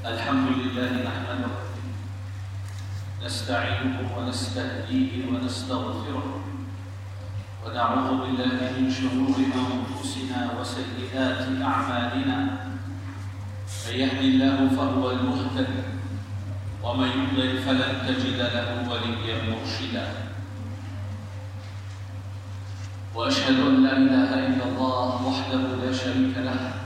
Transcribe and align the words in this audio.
الحمد 0.00 0.48
لله 0.48 0.92
نحمده. 1.04 1.52
نستعينه 3.24 4.00
ونستهديه 4.16 5.28
ونستغفره. 5.28 6.40
ونعوذ 7.64 8.08
بالله 8.20 8.58
من 8.80 8.88
شرور 8.88 9.36
أنفسنا 9.36 10.56
وسيئات 10.56 11.44
أعمالنا. 11.60 12.38
من 13.86 13.94
يهد 13.94 14.22
الله 14.24 14.56
فهو 14.76 15.10
المهتد 15.10 15.68
ومن 16.82 17.08
يضلل 17.20 17.62
فلن 17.62 17.92
تجد 18.08 18.40
له 18.40 18.68
وليا 18.88 19.36
مرشدا. 19.52 20.06
وأشهد 23.14 23.58
أن 23.60 23.84
لا 23.84 23.96
إله 23.96 24.30
إلا 24.48 24.64
الله 24.64 25.26
وحده 25.28 25.62
لا 25.84 25.92
شريك 25.92 26.36
له 26.40 26.79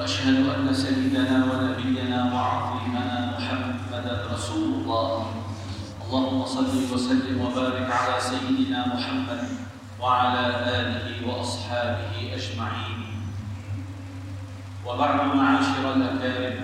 وأشهد 0.00 0.48
أن 0.48 0.74
سيدنا 0.74 1.44
ونبينا 1.44 2.32
وعظيمنا 2.34 3.36
محمدا 3.36 4.14
رسول 4.32 4.80
الله. 4.80 5.26
اللهم 6.06 6.44
صل 6.44 6.72
وسلم 6.92 7.40
وبارك 7.40 7.88
على 7.92 8.16
سيدنا 8.20 8.96
محمد 8.96 9.42
وعلى 10.00 10.44
آله 10.80 11.06
وأصحابه 11.28 12.16
أجمعين. 12.32 13.00
وبعد 14.86 15.36
معاشر 15.36 15.84
الأكارم 15.96 16.56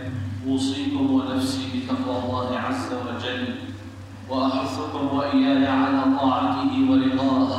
أوصيكم 0.49 1.11
ونفسي 1.11 1.65
بتقوى 1.75 2.17
الله 2.25 2.59
عز 2.59 2.89
وجل 2.89 3.55
وأحثكم 4.29 5.17
وإياي 5.17 5.67
على 5.67 6.03
طاعته 6.21 6.73
ورضاه 6.89 7.53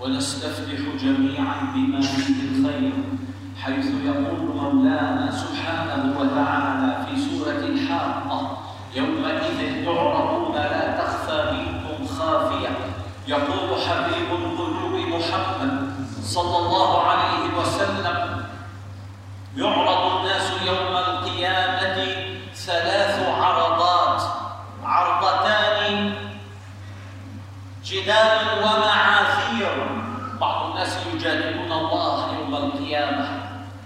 ونستفتح 0.00 0.80
جميعا 0.96 1.56
بما 1.74 2.00
فيه 2.00 2.40
الخير. 2.48 2.92
حيث 3.62 3.86
يقول 4.04 4.56
مولانا 4.56 5.30
سبحانه 5.30 6.20
وتعالى 6.20 7.06
في 7.06 7.20
سورة 7.20 7.58
الحاقة 7.58 8.58
يومئذ 8.94 9.84
تعرضون 9.84 10.54
لا 10.54 10.98
تخفى 10.98 11.52
منكم 11.52 12.06
خافية. 12.18 12.68
يقول 13.28 13.80
حبيب 13.80 14.28
القلوب 14.32 14.94
محمد 14.94 15.94
صلى 16.22 16.58
الله 16.58 17.02
عليه 17.02 17.58
وسلم 17.58 18.44
يعرض 19.56 20.16
الناس 20.16 20.50
يوم 20.66 20.96
القيامة 20.96 22.06
ثلاث 22.54 23.28
عرضات. 23.28 24.22
عرضتان 24.84 26.12
جدال 27.84 28.46
ومعاذير. 28.58 29.86
بعض 30.40 30.70
الناس 30.70 30.98
يجادلون 31.14 31.72
الله 31.72 32.34
يوم 32.38 32.54
القيامة. 32.54 33.43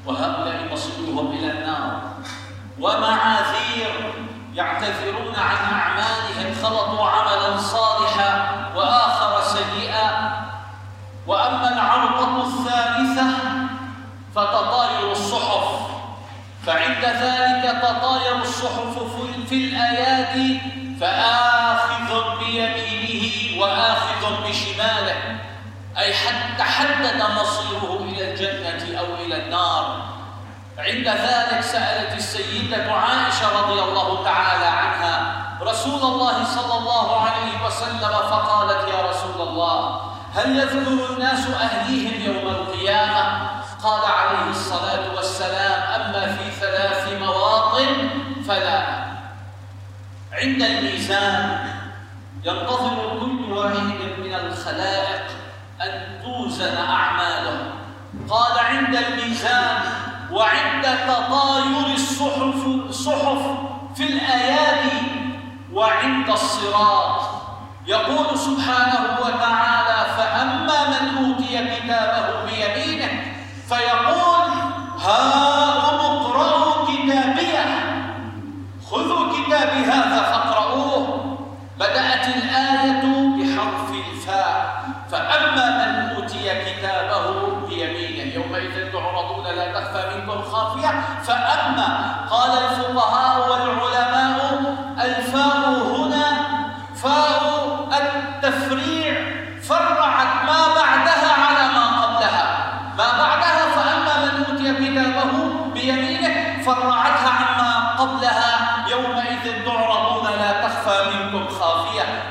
وهؤلاء 0.09 0.69
مصيرهم 0.73 1.33
إلى 1.33 1.53
النار. 1.53 2.01
ومعاذير 2.81 4.15
يعتذرون 4.55 5.35
عن 5.37 5.75
أعمالهم 5.75 6.55
خلطوا 6.63 7.09
عملا 7.09 7.57
صالحا 7.57 8.31
وآخر 8.77 9.43
سيئا. 9.43 10.09
وأما 11.27 11.73
العرضة 11.73 12.47
الثالثة 12.47 13.29
فتطاير 14.35 15.13
الصحف. 15.13 15.69
فعند 16.67 17.05
ذلك 17.05 17.83
تطاير 17.83 18.37
الصحف 18.43 18.95
في 19.49 19.55
الأيادي 19.55 20.61
فآخذ 21.01 22.11
بيمينه 22.39 23.61
وآخذ 23.61 24.23
بشماله. 24.49 24.98
أي 25.99 26.15
حتى 26.15 26.63
حدد 26.63 27.23
مصيره 27.41 28.01
إلى 28.01 28.31
الجنة 28.31 28.99
أو 28.99 29.05
إلى 29.27 29.37
النار. 29.45 30.03
عند 30.79 31.09
ذلك 31.09 31.61
سألت 31.61 32.17
السيدة 32.17 32.93
عائشة 32.93 33.63
رضي 33.63 33.83
الله 33.83 34.25
تعالى 34.25 34.67
عنها 34.67 35.45
رسول 35.63 36.03
الله 36.03 36.45
صلى 36.45 36.79
الله 36.79 37.21
عليه 37.21 37.67
وسلم 37.67 38.13
فقالت 38.31 38.89
يا 38.89 39.11
رسول 39.11 39.49
الله 39.49 40.01
هل 40.35 40.59
يذكر 40.59 41.11
الناس 41.11 41.47
أهليهم 41.47 42.35
يوم 42.35 42.49
القيامة؟ 42.49 43.49
قال 43.83 44.13
عليه 44.13 44.51
الصلاة 44.51 45.15
والسلام 45.17 46.01
أما 46.01 46.37
في 46.37 46.51
ثلاث 46.51 47.13
مواطن 47.21 48.11
فلا. 48.49 49.05
عند 50.33 50.63
الميزان 50.63 51.69
ينتظر 52.45 53.19
كل 53.21 53.53
واحد 53.53 53.99
من 54.19 54.35
الخلائق 54.35 55.38
أن 56.61 56.65
توزن 56.65 56.77
أعماله 56.77 57.73
قال 58.31 58.59
عند 58.59 58.97
الميزان 58.97 59.81
وعند 60.33 60.83
تطاير 60.83 61.95
الصحف 61.95 62.67
الصحف 62.67 63.43
في 63.97 64.03
الأيادي 64.03 65.03
وعند 65.73 66.31
الصراط. 66.31 67.21
يقول 67.87 68.39
سبحانه 68.39 69.19
وتعالى 69.21 70.07
فأما 70.17 70.89
من 70.89 71.25
أوتي 71.25 71.77
كتابه 71.77 72.45
بيمينه 72.45 73.23
فيقول 73.69 74.18
يومئذ 108.91 109.65
تعرضون 109.67 110.25
لا 110.25 110.53
تخفى 110.69 111.11
منكم 111.11 111.49
خافية. 111.49 112.23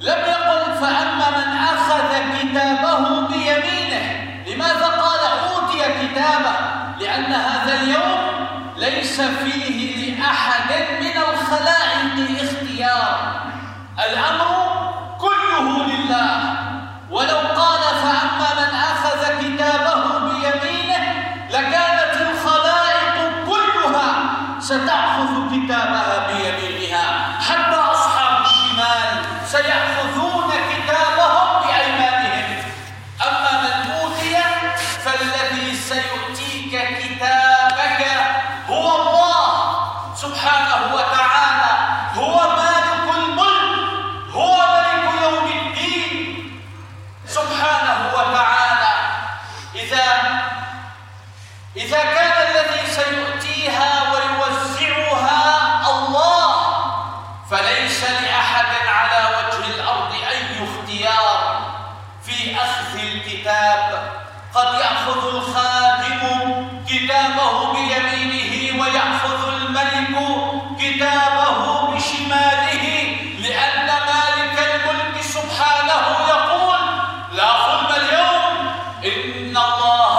لم 0.00 0.18
يقل 0.18 0.74
فأما 0.74 1.30
من 1.30 1.58
أخذ 1.58 2.10
كتابه 2.32 3.20
بيمينه 3.20 4.04
لماذا 4.46 4.86
قال 4.86 5.20
أوتي 5.20 5.78
كتابه؟ 5.78 6.56
لأن 7.00 7.32
هذا 7.32 7.74
اليوم 7.82 8.20
ليس 8.76 9.20
فيه 9.20 10.16
لأحد 10.16 10.72
من 11.00 11.16
الخلائق 11.16 12.42
اختيار. 12.42 13.42
الأمر 14.08 14.46
كله 15.18 15.86
لله 15.86 16.56
ولو 17.10 17.45
ستأخذ 24.66 25.32
كتابها 25.52 26.26
بيمينها. 26.26 27.38
حتى 27.40 27.76
أصحاب 27.76 28.44
الشمال 28.44 29.22
سيأخذون 29.46 30.50
كتابهم 30.70 31.48
بأيمانهم. 31.62 32.62
أما 33.26 33.52
من 33.62 33.90
أوتي 33.90 34.36
فالذي 35.04 35.76
سيؤتيك 35.76 36.72
كتابك 36.98 38.02
هو 38.68 38.86
الله 38.96 39.46
سبحانه 40.14 40.94
وتعالى. 40.94 41.72
هو 42.14 42.36
مالك 42.56 43.02
الملك. 43.18 43.78
هو 44.34 44.56
ملك 44.74 45.04
يوم 45.22 45.46
الدين 45.60 46.12
سبحانه 47.26 47.98
وتعالى. 48.14 48.94
إذا 49.74 50.06
إذا 51.76 52.02
إن 79.56 79.62
الله 79.62 80.15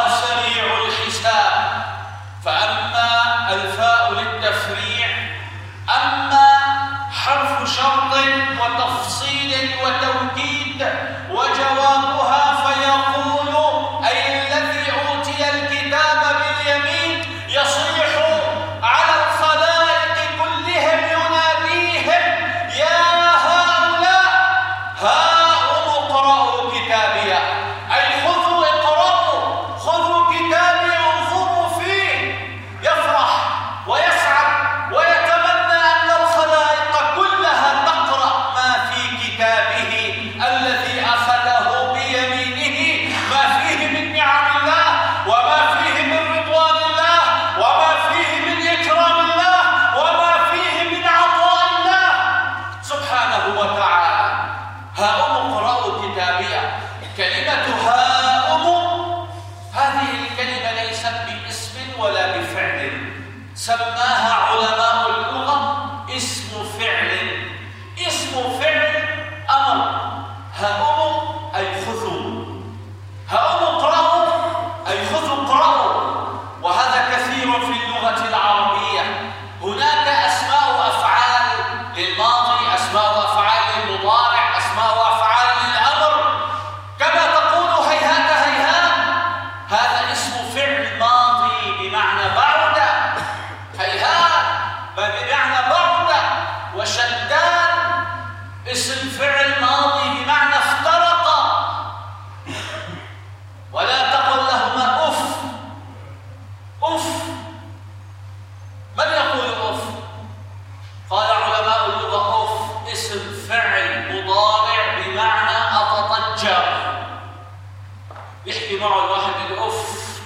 نيجي 118.77 118.89
نقعد 118.89 119.09
واحد 119.09 119.33
يقول 119.45 119.57
أوف. 119.59 120.19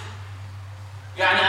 يعني 1.17 1.41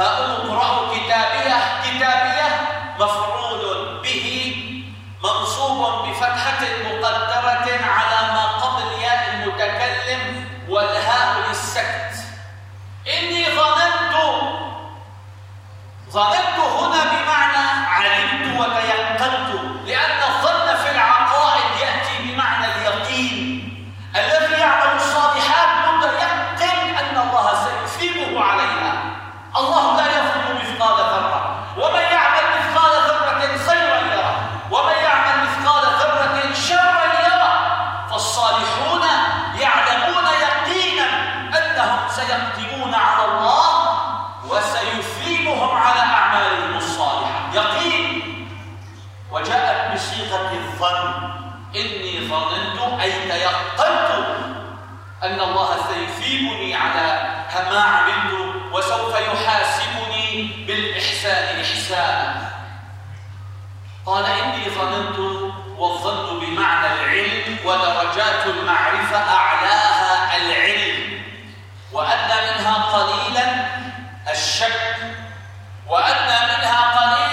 هؤم 0.00 0.90
كتابية 1.84 2.50
مفعول 2.98 4.00
به 4.02 4.54
منصوب 5.24 6.08
بفتحة 6.08 6.62
على 7.88 8.32
ما 8.32 8.46
قبل 8.46 9.02
ياء 9.02 9.34
المتكلم 9.34 10.46
والهاء 10.68 11.48
للسكت. 11.48 12.14
إني 13.06 13.44
ظننت 13.44 14.14
ظننت 16.10 16.57
يجيبني 56.28 56.74
على 56.74 57.28
ما 57.70 57.80
عملت 57.80 58.54
وسوف 58.72 59.14
يحاسبني 59.20 60.50
بالإحسان 60.66 61.60
إحسانا 61.60 62.50
قال 64.06 64.24
إني 64.24 64.70
ظننت 64.70 65.18
والظن 65.78 66.40
بمعنى 66.40 66.86
العلم 66.86 67.56
ودرجات 67.64 68.46
المعرفة 68.46 69.16
أعلاها 69.18 70.36
العلم 70.36 71.22
وأدنى 71.92 72.40
منها 72.50 72.74
قليلا 72.74 73.66
الشك 74.32 74.96
وأدنى 75.88 76.38
منها 76.52 76.80
قليلا 76.98 77.27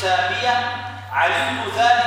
سامية 0.00 0.54
علمت 1.12 1.74
ذلك 1.78 1.97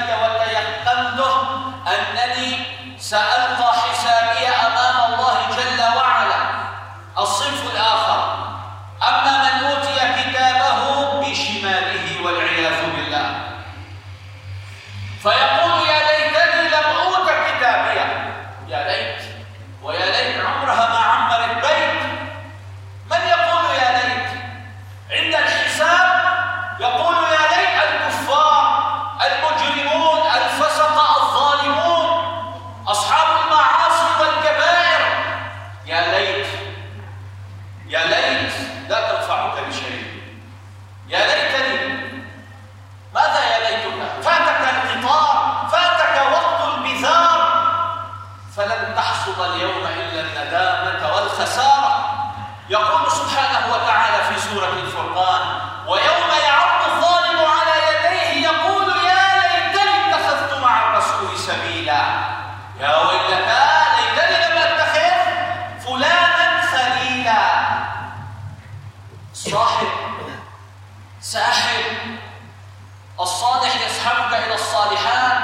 الصالح 73.22 73.82
يسحبك 73.86 74.34
إلى 74.34 74.54
الصالحات 74.56 75.42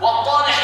والطالح 0.00 0.57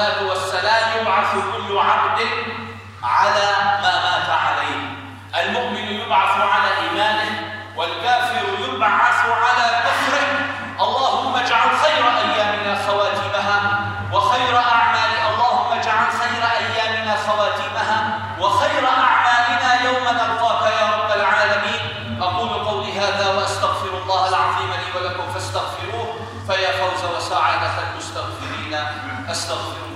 الصلاة 0.00 0.28
والسلام 0.28 1.00
يبعث 1.00 1.32
كل 1.32 1.78
عبد 1.78 2.20
على 3.02 3.48
ما 3.82 3.92
مات 4.04 4.30
عليه. 4.30 4.80
المؤمن 5.40 5.84
يبعث 6.00 6.40
على 6.40 6.68
إيمانه 6.82 7.30
والكافر 7.76 8.44
يبعث 8.68 9.20
على 9.44 9.66
كفره. 9.84 10.28
اللهم 10.80 11.36
اجعل 11.36 11.68
خير 11.84 12.04
أيامنا 12.24 12.74
خواتيمها 12.86 13.58
وخير 14.12 14.56
أعمال 14.56 15.12
اللهم 15.30 15.72
اجعل 15.78 16.06
خير 16.20 16.42
أيامنا 16.60 17.16
خواتيمها 17.26 18.18
وخير 18.40 18.84
أعمالنا 18.88 19.82
يوم 19.84 20.04
نلقاك 20.04 20.72
يا 20.72 20.86
رب 20.96 21.10
العالمين. 21.16 21.82
أقول 22.22 22.48
قولي 22.48 23.00
هذا 23.00 23.34
وأستغفر 23.34 23.92
الله 24.02 24.28
العظيم 24.28 24.70
لي 24.70 25.00
ولكم 25.00 25.32
فاستغفروه 25.34 26.14
فيا 26.46 26.72
فوز 26.72 27.04
وسعادة 27.16 27.72
المستغفرين. 27.90 28.74
أستغفر 29.30 29.89